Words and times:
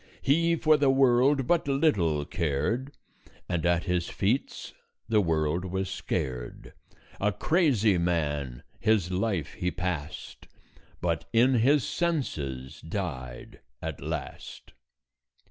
He 0.23 0.55
for 0.55 0.77
the 0.77 0.89
world 0.89 1.45
but 1.45 1.67
little 1.67 2.25
cared, 2.25 2.97
And 3.47 3.63
at 3.67 3.83
his 3.83 4.09
feats 4.09 4.73
the 5.07 5.21
world 5.21 5.63
was 5.63 5.91
scared; 5.91 6.73
A 7.19 7.31
crazy 7.31 7.99
man 7.99 8.63
his 8.79 9.11
life 9.11 9.53
he 9.53 9.69
passed, 9.69 10.47
But 11.01 11.25
in 11.31 11.53
his 11.53 11.83
senses 11.87 12.81
died 12.81 13.59
at 13.79 14.01
last." 14.01 14.73